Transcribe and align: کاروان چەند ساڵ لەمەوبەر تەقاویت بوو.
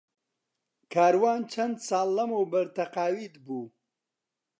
کاروان 0.93 1.41
چەند 1.51 1.75
ساڵ 1.87 2.07
لەمەوبەر 2.17 2.65
تەقاویت 2.77 3.35
بوو. 3.45 3.63